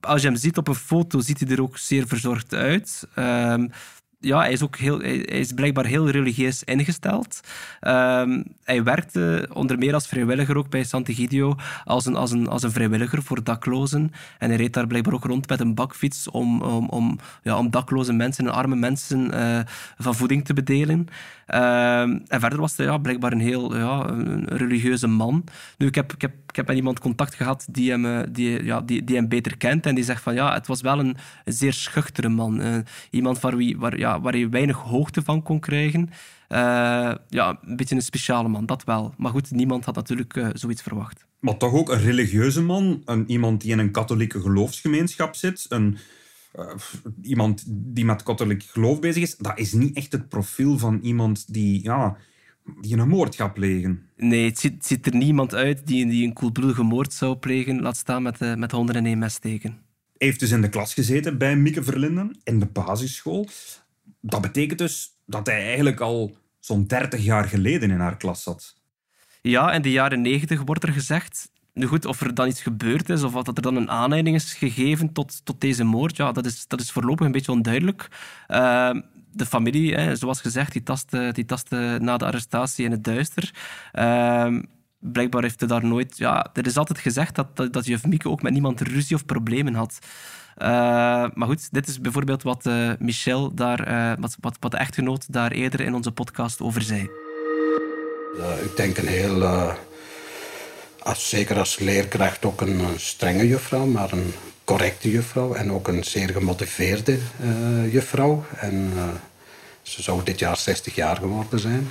Als 0.00 0.22
je 0.22 0.28
hem 0.28 0.36
ziet 0.36 0.56
op 0.56 0.68
een 0.68 0.74
foto, 0.74 1.20
ziet 1.20 1.40
hij 1.40 1.48
er 1.48 1.62
ook 1.62 1.78
zeer 1.78 2.06
verzorgd 2.06 2.54
uit. 2.54 3.08
Ehm, 3.14 3.68
ja, 4.22 4.38
hij 4.38 4.52
is 4.52 4.62
ook 4.62 4.76
heel, 4.76 4.98
hij 4.98 5.18
is 5.18 5.52
blijkbaar 5.52 5.86
heel 5.86 6.08
religieus 6.08 6.64
ingesteld. 6.64 7.40
Ehm, 7.80 8.42
hij 8.64 8.82
werkte 8.82 9.48
onder 9.52 9.78
meer 9.78 9.94
als 9.94 10.06
vrijwilliger 10.06 10.56
ook 10.56 10.68
bij 10.70 10.84
Sant'Egidio 10.84 11.54
als 11.84 12.06
een, 12.06 12.16
als, 12.16 12.30
een, 12.30 12.48
als 12.48 12.62
een 12.62 12.72
vrijwilliger 12.72 13.22
voor 13.22 13.44
daklozen. 13.44 14.12
En 14.38 14.48
hij 14.48 14.56
reed 14.56 14.72
daar 14.72 14.86
blijkbaar 14.86 15.14
ook 15.14 15.24
rond 15.24 15.48
met 15.48 15.60
een 15.60 15.74
bakfiets 15.74 16.30
om, 16.30 16.62
om, 16.62 16.88
om, 16.88 17.18
ja, 17.42 17.58
om 17.58 17.70
dakloze 17.70 18.12
mensen 18.12 18.46
en 18.46 18.52
arme 18.52 18.76
mensen 18.76 19.32
eh, 19.32 19.60
van 19.98 20.14
voeding 20.14 20.44
te 20.44 20.54
bedelen. 20.54 21.08
Ehm, 21.46 22.18
en 22.26 22.40
verder 22.40 22.60
was 22.60 22.76
hij 22.76 22.86
ja, 22.86 22.98
blijkbaar 22.98 23.32
een 23.32 23.40
heel 23.40 23.76
ja, 23.76 24.08
een 24.08 24.44
religieuze 24.48 25.06
man. 25.06 25.44
Nu, 25.78 25.86
ik 25.86 25.94
heb, 25.94 26.12
ik, 26.12 26.20
heb, 26.20 26.32
ik 26.46 26.56
heb 26.56 26.66
met 26.66 26.76
iemand 26.76 26.98
contact 27.00 27.34
gehad 27.34 27.66
die 27.70 27.90
hem, 27.90 28.06
eh, 28.06 28.20
die, 28.30 28.64
ja, 28.64 28.80
die, 28.80 29.04
die 29.04 29.16
hem 29.16 29.28
beter 29.28 29.56
kent. 29.56 29.86
En 29.86 29.94
die 29.94 30.04
zegt 30.04 30.22
van 30.22 30.34
ja, 30.34 30.52
het 30.52 30.66
was 30.66 30.80
wel 30.80 30.98
een, 30.98 31.16
zeer 31.44 31.72
schuchtere 31.72 32.28
man. 32.28 32.60
Eh, 32.60 32.76
iemand 33.10 33.40
waar, 33.40 33.56
wie, 33.56 33.78
waar, 33.78 33.98
ja, 33.98 34.11
waar 34.20 34.36
je 34.36 34.48
weinig 34.48 34.76
hoogte 34.76 35.22
van 35.22 35.42
kon 35.42 35.60
krijgen. 35.60 36.10
Eh, 36.52 37.14
ja, 37.28 37.58
een 37.64 37.76
beetje 37.76 37.94
een 37.94 38.02
speciale 38.02 38.48
man, 38.48 38.66
dat 38.66 38.84
wel. 38.84 39.14
Maar 39.16 39.30
goed, 39.30 39.50
niemand 39.50 39.84
had 39.84 39.94
natuurlijk 39.94 40.36
eh, 40.36 40.48
zoiets 40.52 40.82
verwacht. 40.82 41.26
Maar 41.40 41.56
toch 41.56 41.72
ook 41.72 41.90
een 41.90 42.00
religieuze 42.00 42.62
man, 42.62 43.02
een, 43.04 43.30
iemand 43.30 43.60
die 43.60 43.70
in 43.70 43.78
een 43.78 43.90
katholieke 43.90 44.40
geloofsgemeenschap 44.40 45.34
zit, 45.34 45.66
een, 45.68 45.98
eh, 46.52 46.74
iemand 47.22 47.64
die 47.66 48.04
met 48.04 48.22
katholiek 48.22 48.62
geloof 48.62 49.00
bezig 49.00 49.22
is. 49.22 49.36
Dat 49.36 49.58
is 49.58 49.72
niet 49.72 49.96
echt 49.96 50.12
het 50.12 50.28
profiel 50.28 50.78
van 50.78 50.98
iemand 51.02 51.52
die, 51.52 51.82
ja, 51.82 52.16
die 52.80 52.96
een 52.96 53.08
moord 53.08 53.34
gaat 53.34 53.54
plegen. 53.54 54.02
Nee, 54.16 54.44
het 54.44 54.58
ziet, 54.58 54.72
het 54.72 54.86
ziet 54.86 55.06
er 55.06 55.14
niemand 55.14 55.54
uit 55.54 55.86
die, 55.86 56.06
die 56.06 56.26
een 56.26 56.32
koelbloedige 56.32 56.82
moord 56.82 57.12
zou 57.12 57.36
plegen. 57.36 57.82
Laat 57.82 57.96
staan 57.96 58.22
met, 58.22 58.56
met 58.56 58.72
honden 58.72 58.94
in 58.94 59.06
één 59.06 59.18
mes 59.18 59.34
steken. 59.34 59.70
Hij 60.22 60.30
heeft 60.30 60.40
dus 60.40 60.50
in 60.50 60.60
de 60.60 60.68
klas 60.68 60.94
gezeten 60.94 61.38
bij 61.38 61.56
Mieke 61.56 61.82
Verlinden 61.82 62.40
in 62.44 62.58
de 62.58 62.66
basisschool. 62.66 63.48
Dat 64.24 64.40
betekent 64.40 64.78
dus 64.78 65.18
dat 65.26 65.46
hij 65.46 65.64
eigenlijk 65.66 66.00
al 66.00 66.36
zo'n 66.60 66.86
30 66.86 67.24
jaar 67.24 67.44
geleden 67.44 67.90
in 67.90 68.00
haar 68.00 68.16
klas 68.16 68.42
zat. 68.42 68.76
Ja, 69.40 69.72
in 69.72 69.82
de 69.82 69.90
jaren 69.90 70.20
negentig 70.20 70.62
wordt 70.62 70.82
er 70.82 70.92
gezegd. 70.92 71.50
Nu 71.74 71.86
goed, 71.86 72.04
of 72.04 72.20
er 72.20 72.34
dan 72.34 72.48
iets 72.48 72.62
gebeurd 72.62 73.08
is, 73.08 73.22
of 73.22 73.32
dat 73.32 73.56
er 73.56 73.62
dan 73.62 73.76
een 73.76 73.90
aanleiding 73.90 74.36
is 74.36 74.54
gegeven 74.54 75.12
tot, 75.12 75.44
tot 75.44 75.60
deze 75.60 75.84
moord, 75.84 76.16
ja, 76.16 76.32
dat, 76.32 76.46
is, 76.46 76.66
dat 76.66 76.80
is 76.80 76.90
voorlopig 76.90 77.26
een 77.26 77.32
beetje 77.32 77.52
onduidelijk. 77.52 78.08
Uh, 78.48 78.94
de 79.32 79.46
familie, 79.46 79.94
hè, 79.94 80.16
zoals 80.16 80.40
gezegd, 80.40 80.72
die 80.72 80.82
tastte, 80.82 81.30
die 81.32 81.44
tastte 81.44 81.98
na 82.00 82.16
de 82.16 82.24
arrestatie 82.24 82.84
in 82.84 82.90
het 82.90 83.04
duister. 83.04 83.54
Uh, 83.92 84.58
blijkbaar 85.02 85.42
heeft 85.42 85.60
hij 85.60 85.68
daar 85.68 85.84
nooit... 85.84 86.18
Ja, 86.18 86.46
er 86.52 86.66
is 86.66 86.76
altijd 86.76 86.98
gezegd 86.98 87.34
dat, 87.34 87.72
dat, 87.72 87.86
juf 87.86 88.06
Mieke 88.06 88.28
ook 88.28 88.42
met 88.42 88.52
niemand 88.52 88.80
ruzie 88.80 89.16
of 89.16 89.26
problemen 89.26 89.74
had. 89.74 89.98
Uh, 90.58 90.68
maar 91.34 91.48
goed, 91.48 91.72
dit 91.72 91.88
is 91.88 92.00
bijvoorbeeld 92.00 92.42
wat 92.42 92.66
uh, 92.66 92.92
Michel 92.98 93.54
daar, 93.54 93.88
uh, 93.88 94.12
wat, 94.18 94.36
wat, 94.40 94.56
wat 94.60 94.70
de 94.70 94.76
echtgenoot 94.76 95.32
daar 95.32 95.50
eerder 95.50 95.80
in 95.80 95.94
onze 95.94 96.12
podcast 96.12 96.60
over 96.60 96.82
zei. 96.82 97.10
ik 98.64 98.76
denk 98.76 98.96
een 98.96 99.06
heel, 99.06 99.72
als, 100.98 101.28
zeker 101.28 101.58
als 101.58 101.78
leerkracht 101.78 102.44
ook 102.44 102.60
een, 102.60 102.80
een, 102.80 103.00
strenge 103.00 103.46
juffrouw, 103.46 103.86
maar 103.86 104.12
een 104.12 104.34
correcte 104.64 105.10
juffrouw 105.10 105.54
en 105.54 105.72
ook 105.72 105.88
een 105.88 106.04
zeer 106.04 106.28
gemotiveerde 106.28 107.18
juffrouw. 107.90 108.44
En 108.56 108.92
ze 109.82 110.02
zou 110.02 110.24
dit 110.24 110.38
jaar 110.38 110.56
60 110.56 110.94
jaar 110.94 111.16
geworden 111.16 111.58
zijn. 111.58 111.90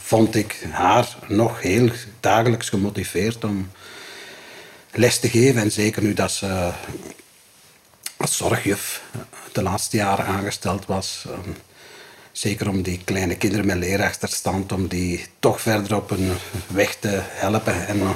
Vond 0.00 0.34
ik 0.34 0.66
haar 0.70 1.16
nog 1.28 1.62
heel 1.62 1.90
dagelijks 2.20 2.68
gemotiveerd 2.68 3.44
om 3.44 3.70
les 4.92 5.18
te 5.18 5.28
geven. 5.28 5.60
En 5.60 5.72
zeker 5.72 6.02
nu 6.02 6.14
dat 6.14 6.30
ze 6.30 6.70
als 8.16 8.36
zorgjuf 8.36 9.02
de 9.52 9.62
laatste 9.62 9.96
jaren 9.96 10.26
aangesteld 10.26 10.86
was. 10.86 11.24
Um, 11.28 11.56
zeker 12.32 12.68
om 12.68 12.82
die 12.82 13.00
kleine 13.04 13.36
kinderen 13.36 13.66
met 13.66 13.76
leerachterstand, 13.76 14.72
om 14.72 14.88
die 14.88 15.26
toch 15.38 15.60
verder 15.60 15.96
op 15.96 16.10
hun 16.10 16.30
weg 16.66 16.94
te 16.94 17.20
helpen. 17.22 17.86
En 17.86 17.98
uh, 17.98 18.10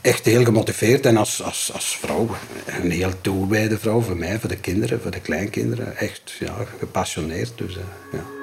echt 0.00 0.24
heel 0.24 0.44
gemotiveerd 0.44 1.06
en 1.06 1.16
als, 1.16 1.42
als, 1.42 1.70
als 1.72 1.96
vrouw, 1.96 2.36
een 2.66 2.90
heel 2.90 3.20
toewijde 3.20 3.78
vrouw 3.78 4.00
voor 4.00 4.16
mij, 4.16 4.38
voor 4.40 4.48
de 4.48 4.56
kinderen, 4.56 5.02
voor 5.02 5.10
de 5.10 5.20
kleinkinderen. 5.20 5.96
Echt 5.96 6.32
ja, 6.38 6.54
gepassioneerd. 6.78 7.52
Dus, 7.58 7.74
ja. 8.12 8.39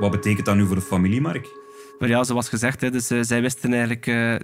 Wat 0.00 0.10
betekent 0.10 0.46
dat 0.46 0.56
nu 0.56 0.66
voor 0.66 0.76
de 0.76 0.82
familie, 0.82 1.20
Mark? 1.20 1.48
Ja, 1.98 2.24
zoals 2.24 2.48
gezegd, 2.48 2.80
dus, 2.80 3.10
uh, 3.10 3.18
zij 3.22 3.40
wisten 3.40 3.72
eigenlijk 3.72 4.06
uh, 4.06 4.34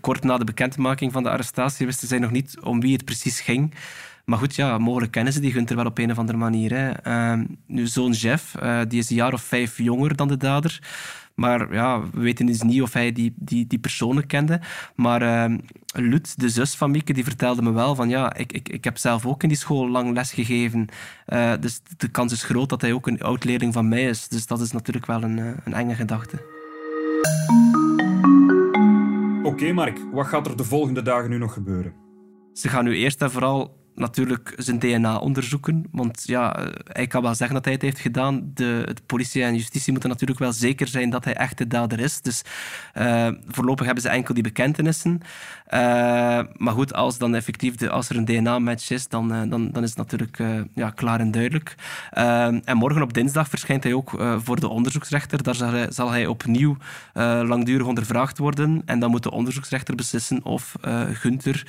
kort 0.00 0.24
na 0.24 0.38
de 0.38 0.44
bekendmaking 0.44 1.12
van 1.12 1.22
de 1.22 1.30
arrestatie 1.30 1.86
wisten 1.86 2.08
zij 2.08 2.18
nog 2.18 2.30
niet 2.30 2.56
om 2.60 2.80
wie 2.80 2.92
het 2.92 3.04
precies 3.04 3.40
ging. 3.40 3.74
Maar 4.24 4.38
goed, 4.38 4.54
ja, 4.54 4.78
mogelijk 4.78 5.12
kennen 5.12 5.32
ze 5.32 5.40
die 5.40 5.52
Gunther 5.52 5.76
wel 5.76 5.86
op 5.86 5.98
een 5.98 6.10
of 6.10 6.18
andere 6.18 6.38
manier. 6.38 6.72
Hè. 6.74 7.06
Uh, 7.06 7.44
nu, 7.66 7.86
zoon 7.86 8.12
Jeff, 8.12 8.54
uh, 8.62 8.80
die 8.88 8.98
is 8.98 9.10
een 9.10 9.16
jaar 9.16 9.32
of 9.32 9.42
vijf 9.42 9.78
jonger 9.78 10.16
dan 10.16 10.28
de 10.28 10.36
dader. 10.36 10.80
Maar 11.38 11.74
ja, 11.74 12.00
we 12.00 12.20
weten 12.20 12.46
dus 12.46 12.62
niet 12.62 12.82
of 12.82 12.92
hij 12.92 13.12
die, 13.12 13.32
die, 13.36 13.66
die 13.66 13.78
personen 13.78 14.26
kende. 14.26 14.60
Maar 14.94 15.50
uh, 15.50 15.58
Lut, 15.92 16.40
de 16.40 16.48
zus 16.48 16.74
van 16.74 16.90
Mieke, 16.90 17.12
die 17.12 17.24
vertelde 17.24 17.62
me 17.62 17.72
wel 17.72 17.94
van 17.94 18.08
ja, 18.08 18.34
ik, 18.34 18.52
ik, 18.52 18.68
ik 18.68 18.84
heb 18.84 18.98
zelf 18.98 19.26
ook 19.26 19.42
in 19.42 19.48
die 19.48 19.58
school 19.58 19.88
lang 19.88 20.14
les 20.14 20.32
gegeven. 20.32 20.86
Uh, 21.28 21.52
dus 21.60 21.80
de 21.96 22.08
kans 22.08 22.32
is 22.32 22.42
groot 22.42 22.68
dat 22.68 22.80
hij 22.80 22.92
ook 22.92 23.06
een 23.06 23.22
oud-leerling 23.22 23.72
van 23.72 23.88
mij 23.88 24.02
is. 24.02 24.28
Dus 24.28 24.46
dat 24.46 24.60
is 24.60 24.72
natuurlijk 24.72 25.06
wel 25.06 25.22
een, 25.22 25.38
een 25.64 25.74
enge 25.74 25.94
gedachte. 25.94 26.36
Oké, 29.38 29.48
okay, 29.48 29.72
Mark, 29.72 29.98
wat 30.12 30.26
gaat 30.26 30.46
er 30.46 30.56
de 30.56 30.64
volgende 30.64 31.02
dagen 31.02 31.30
nu 31.30 31.38
nog 31.38 31.52
gebeuren? 31.52 31.92
Ze 32.52 32.68
gaan 32.68 32.84
nu 32.84 32.96
eerst 32.96 33.22
en 33.22 33.30
vooral 33.30 33.76
natuurlijk 33.98 34.54
zijn 34.56 34.78
DNA 34.78 35.16
onderzoeken. 35.16 35.86
Want 35.90 36.22
ja, 36.26 36.68
hij 36.84 37.06
kan 37.06 37.22
wel 37.22 37.34
zeggen 37.34 37.54
dat 37.54 37.64
hij 37.64 37.74
het 37.74 37.82
heeft 37.82 37.98
gedaan. 37.98 38.50
De, 38.54 38.96
politie 39.06 39.42
en 39.42 39.54
justitie 39.54 39.92
moeten 39.92 40.10
natuurlijk 40.10 40.38
wel 40.38 40.52
zeker 40.52 40.88
zijn 40.88 41.10
dat 41.10 41.24
hij 41.24 41.34
echt 41.34 41.58
de 41.58 41.66
dader 41.66 42.00
is. 42.00 42.20
Dus 42.20 42.42
uh, 42.98 43.28
voorlopig 43.46 43.84
hebben 43.84 44.02
ze 44.02 44.08
enkel 44.08 44.34
die 44.34 44.42
bekentenissen. 44.42 45.20
Uh, 45.70 45.80
maar 46.56 46.72
goed, 46.72 46.94
als, 46.94 47.18
dan 47.18 47.34
effectief 47.34 47.88
als 47.88 48.08
er 48.08 48.16
een 48.16 48.24
DNA-match 48.24 48.90
is, 48.90 49.08
dan, 49.08 49.28
dan, 49.28 49.70
dan 49.70 49.82
is 49.82 49.88
het 49.88 49.98
natuurlijk 49.98 50.42
ja, 50.74 50.90
klaar 50.90 51.20
en 51.20 51.30
duidelijk. 51.30 51.74
en 52.64 52.76
morgen 52.76 53.02
op 53.02 53.14
dinsdag 53.14 53.48
verschijnt 53.48 53.84
hij 53.84 53.92
ook 53.92 54.10
voor 54.38 54.60
de 54.60 54.68
onderzoeksrechter. 54.68 55.42
Daar 55.42 55.54
zal 55.54 55.70
hij, 55.70 55.86
zal 55.90 56.10
hij 56.10 56.26
opnieuw 56.26 56.76
langdurig 57.42 57.86
ondervraagd 57.86 58.38
worden. 58.38 58.82
En 58.84 58.98
dan 58.98 59.10
moet 59.10 59.22
de 59.22 59.30
onderzoeksrechter 59.30 59.94
beslissen 59.94 60.44
of 60.44 60.74
Gunther 61.12 61.66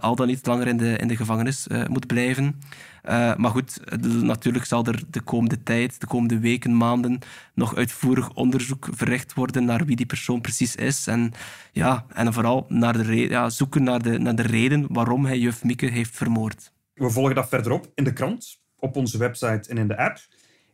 al 0.00 0.16
dan 0.16 0.26
niet 0.26 0.46
langer 0.46 0.66
in 0.66 0.76
de, 0.76 0.96
in 0.96 1.08
de 1.08 1.16
gevangenis 1.16 1.37
gevangenis 1.38 1.66
uh, 1.68 1.86
moet 1.86 2.06
blijven. 2.06 2.60
Uh, 3.04 3.36
maar 3.36 3.50
goed, 3.50 3.80
natuurlijk 4.22 4.64
zal 4.64 4.84
er 4.84 5.02
de 5.10 5.20
komende 5.20 5.62
tijd, 5.62 6.00
de 6.00 6.06
komende 6.06 6.38
weken, 6.38 6.76
maanden, 6.76 7.18
nog 7.54 7.76
uitvoerig 7.76 8.34
onderzoek 8.34 8.88
verricht 8.90 9.34
worden 9.34 9.64
naar 9.64 9.84
wie 9.84 9.96
die 9.96 10.06
persoon 10.06 10.40
precies 10.40 10.74
is. 10.76 11.06
En, 11.06 11.32
ja, 11.72 12.04
en 12.12 12.32
vooral 12.32 12.66
naar 12.68 12.92
de 12.92 13.16
ja, 13.16 13.50
zoeken 13.50 13.82
naar 13.82 14.02
de, 14.02 14.18
naar 14.18 14.34
de 14.34 14.42
reden 14.42 14.86
waarom 14.88 15.26
hij 15.26 15.38
juf 15.38 15.64
Mieke 15.64 15.86
heeft 15.86 16.16
vermoord. 16.16 16.72
We 16.94 17.10
volgen 17.10 17.34
dat 17.34 17.48
verderop 17.48 17.90
in 17.94 18.04
de 18.04 18.12
krant, 18.12 18.60
op 18.78 18.96
onze 18.96 19.18
website 19.18 19.70
en 19.70 19.78
in 19.78 19.88
de 19.88 19.96
app. 19.96 20.18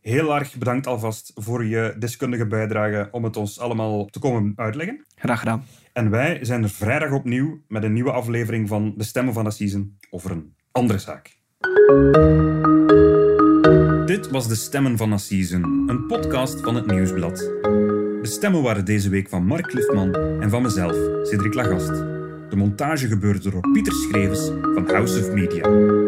Heel 0.01 0.35
erg 0.35 0.55
bedankt 0.55 0.87
alvast 0.87 1.31
voor 1.35 1.65
je 1.65 1.95
deskundige 1.99 2.47
bijdrage 2.47 3.07
om 3.11 3.23
het 3.23 3.37
ons 3.37 3.59
allemaal 3.59 4.05
te 4.05 4.19
komen 4.19 4.53
uitleggen. 4.55 5.05
Graag 5.15 5.39
gedaan. 5.39 5.65
En 5.95 6.09
wij 6.09 6.39
zijn 6.41 6.63
er 6.63 6.69
vrijdag 6.69 7.11
opnieuw 7.11 7.61
met 7.67 7.83
een 7.83 7.93
nieuwe 7.93 8.11
aflevering 8.11 8.67
van 8.67 8.93
De 8.97 9.03
Stemmen 9.03 9.33
van 9.33 9.51
Season 9.51 9.97
over 10.09 10.31
een 10.31 10.55
andere 10.71 10.99
zaak. 10.99 11.37
Dit 14.05 14.29
was 14.29 14.47
De 14.47 14.55
Stemmen 14.55 14.97
van 14.97 15.19
Season, 15.19 15.63
een 15.89 16.05
podcast 16.07 16.61
van 16.61 16.75
het 16.75 16.85
Nieuwsblad. 16.85 17.37
De 17.37 18.19
stemmen 18.21 18.61
waren 18.61 18.85
deze 18.85 19.09
week 19.09 19.29
van 19.29 19.45
Mark 19.45 19.73
Liftman 19.73 20.15
en 20.15 20.49
van 20.49 20.61
mezelf, 20.61 21.27
Cedric 21.27 21.53
Lagast. 21.53 21.95
De 22.49 22.55
montage 22.55 23.07
gebeurde 23.07 23.49
door 23.49 23.71
Pieter 23.71 23.93
Schrevens 23.93 24.45
van 24.73 24.89
House 24.89 25.19
of 25.19 25.31
Media. 25.33 25.63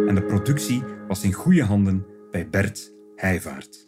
En 0.07 0.15
de 0.15 0.23
productie 0.27 0.83
was 1.07 1.23
in 1.23 1.33
goede 1.33 1.63
handen 1.63 2.05
bij 2.31 2.49
Bert 2.49 2.93
Heijvaart. 3.15 3.87